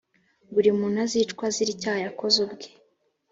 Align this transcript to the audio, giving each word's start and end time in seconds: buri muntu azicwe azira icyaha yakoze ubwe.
buri 0.53 0.69
muntu 0.77 0.97
azicwe 1.05 1.41
azira 1.49 1.71
icyaha 1.75 1.99
yakoze 2.05 2.37
ubwe. 2.45 2.67